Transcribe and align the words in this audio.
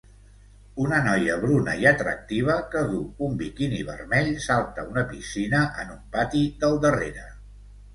Una 0.85 1.01
noia 1.07 1.35
bruna 1.43 1.75
i 1.83 1.85
atractiva 1.91 2.57
que 2.73 2.83
duu 2.95 3.05
un 3.29 3.37
biquini 3.45 3.85
vermell 3.93 4.35
salta 4.49 4.87
a 4.89 4.95
una 4.97 5.09
piscina 5.17 5.65
en 5.85 5.97
un 6.01 6.05
pati 6.19 6.47
del 6.67 6.85
darrere. 6.91 7.33